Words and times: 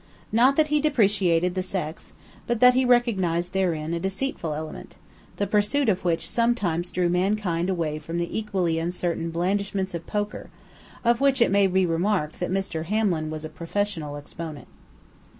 Not 0.31 0.55
that 0.55 0.69
he 0.69 0.79
depreciated 0.81 1.53
the 1.53 1.61
sex, 1.61 2.11
but 2.47 2.59
that 2.59 2.73
he 2.73 2.85
recognized 2.85 3.53
therein 3.53 3.93
a 3.93 3.99
deceitful 3.99 4.55
element, 4.55 4.95
the 5.35 5.45
pursuit 5.45 5.89
of 5.89 6.03
which 6.03 6.27
sometimes 6.27 6.89
drew 6.89 7.07
mankind 7.07 7.69
away 7.69 7.99
from 7.99 8.17
the 8.17 8.35
equally 8.35 8.79
uncertain 8.79 9.29
blandishments 9.29 9.93
of 9.93 10.07
poker 10.07 10.49
of 11.05 11.21
which 11.21 11.39
it 11.39 11.51
may 11.51 11.67
be 11.67 11.85
remarked 11.85 12.39
that 12.39 12.49
Mr. 12.49 12.85
Hamlin 12.85 13.29
was 13.29 13.45
a 13.45 13.47
professional 13.47 14.15
exponent. 14.17 14.67